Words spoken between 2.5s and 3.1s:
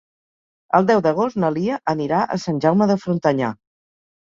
Jaume de